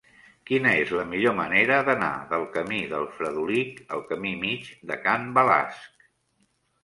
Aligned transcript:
Quina 0.49 0.69
és 0.83 0.91
la 0.99 1.03
millor 1.09 1.33
manera 1.39 1.75
d'anar 1.89 2.09
del 2.31 2.45
camí 2.55 2.79
del 2.93 3.05
Fredolic 3.19 3.79
al 3.97 4.01
camí 4.13 4.31
Mig 4.45 4.71
de 4.93 4.97
Can 5.07 5.29
Balasc? 5.39 6.09